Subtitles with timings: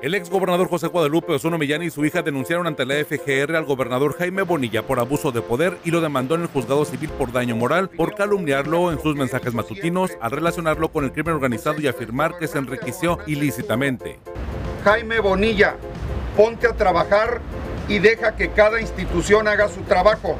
[0.00, 3.64] El ex gobernador José Guadalupe Ozono Millán y su hija denunciaron ante la FGR al
[3.64, 7.32] gobernador Jaime Bonilla por abuso de poder y lo demandó en el juzgado civil por
[7.32, 11.88] daño moral por calumniarlo en sus mensajes matutinos al relacionarlo con el crimen organizado y
[11.88, 14.20] afirmar que se enriqueció ilícitamente.
[14.84, 15.74] Jaime Bonilla,
[16.36, 17.40] ponte a trabajar
[17.88, 20.36] y deja que cada institución haga su trabajo.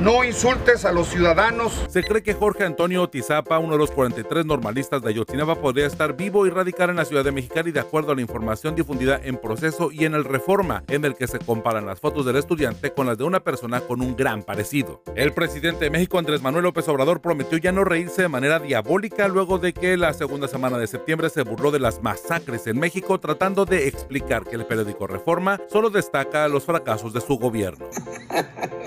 [0.00, 1.72] No insultes a los ciudadanos.
[1.88, 6.16] Se cree que Jorge Antonio Tizapa, uno de los 43 normalistas de Ayotzinapa, podría estar
[6.16, 9.38] vivo y radicar en la ciudad de Mexicali de acuerdo a la información difundida en
[9.38, 13.08] proceso y en el Reforma, en el que se comparan las fotos del estudiante con
[13.08, 15.02] las de una persona con un gran parecido.
[15.16, 19.26] El presidente de México, Andrés Manuel López Obrador, prometió ya no reírse de manera diabólica
[19.26, 23.18] luego de que la segunda semana de septiembre se burló de las masacres en México,
[23.18, 27.86] tratando de explicar que el periódico Reforma solo destaca los fracasos de su gobierno.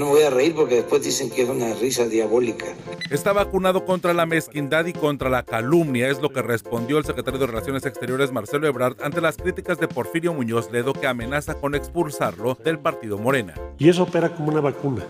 [0.00, 2.64] No me voy a reír porque después dicen que es una risa diabólica.
[3.10, 7.38] Está vacunado contra la mezquindad y contra la calumnia, es lo que respondió el secretario
[7.38, 11.74] de Relaciones Exteriores Marcelo Ebrard ante las críticas de Porfirio Muñoz Ledo que amenaza con
[11.74, 13.52] expulsarlo del partido Morena.
[13.76, 15.04] Y eso opera como una vacuna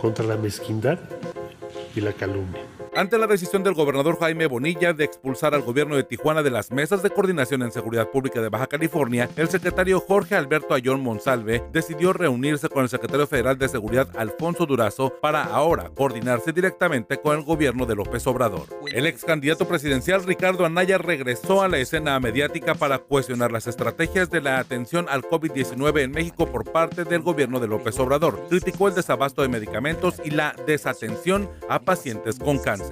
[0.00, 0.98] contra la mezquindad
[1.94, 2.62] y la calumnia.
[2.96, 6.70] Ante la decisión del gobernador Jaime Bonilla de expulsar al gobierno de Tijuana de las
[6.70, 11.62] mesas de coordinación en seguridad pública de Baja California, el secretario Jorge Alberto Ayón Monsalve
[11.74, 17.36] decidió reunirse con el secretario federal de Seguridad Alfonso Durazo para ahora coordinarse directamente con
[17.36, 18.66] el gobierno de López Obrador.
[18.90, 24.30] El ex candidato presidencial Ricardo Anaya regresó a la escena mediática para cuestionar las estrategias
[24.30, 28.42] de la atención al COVID-19 en México por parte del gobierno de López Obrador.
[28.48, 32.85] Criticó el desabasto de medicamentos y la desatención a pacientes con cáncer.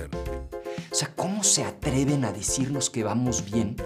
[0.90, 3.76] O sea, ¿cómo se atreven a decirnos que vamos bien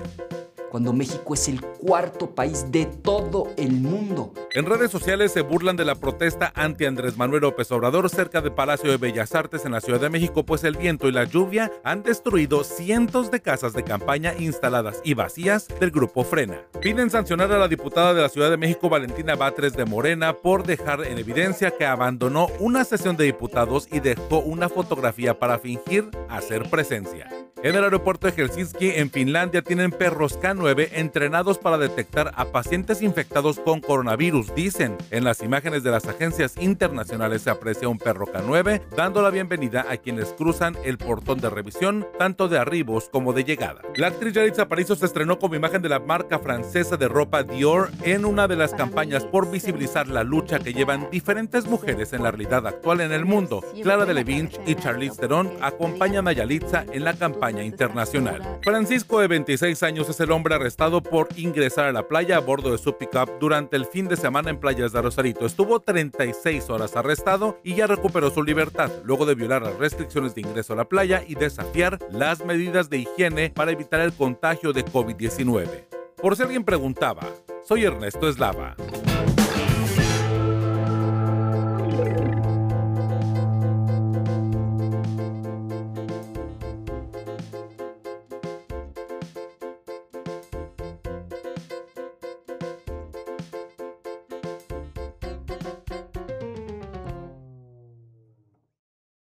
[0.71, 4.33] cuando México es el cuarto país de todo el mundo.
[4.53, 8.53] En redes sociales se burlan de la protesta anti Andrés Manuel López Obrador cerca del
[8.53, 11.71] Palacio de Bellas Artes en la Ciudad de México, pues el viento y la lluvia
[11.85, 16.63] han destruido cientos de casas de campaña instaladas y vacías del grupo Frena.
[16.81, 20.67] Piden sancionar a la diputada de la Ciudad de México, Valentina Batres de Morena, por
[20.67, 26.11] dejar en evidencia que abandonó una sesión de diputados y dejó una fotografía para fingir
[26.29, 27.29] hacer presencia.
[27.65, 33.03] En el aeropuerto de Helsinki, en Finlandia, tienen perros K9 entrenados para detectar a pacientes
[33.03, 34.97] infectados con coronavirus, dicen.
[35.11, 39.87] En las imágenes de las agencias internacionales se aprecia un perro K9 dando la bienvenida
[39.91, 43.83] a quienes cruzan el portón de revisión, tanto de arribos como de llegada.
[43.97, 47.91] La actriz Yalitza Aparicio se estrenó como imagen de la marca francesa de ropa Dior
[48.05, 52.31] en una de las campañas por visibilizar la lucha que llevan diferentes mujeres en la
[52.31, 53.65] realidad actual en el mundo.
[53.83, 57.15] Clara Delevingne y Charlize Theron acompañan a Yalitza en la
[57.51, 58.59] internacional.
[58.63, 62.73] Francisco, de 26 años, es el hombre arrestado por ingresar a la playa a bordo
[62.73, 65.47] de su pickup durante el fin de semana en playas de Rosarito.
[65.47, 70.43] Estuvo 36 horas arrestado y ya recuperó su libertad luego de violar las restricciones de
[70.43, 74.85] ingreso a la playa y desafiar las medidas de higiene para evitar el contagio de
[74.85, 75.85] COVID-19.
[76.21, 77.23] Por si alguien preguntaba,
[77.65, 78.75] soy Ernesto Eslava.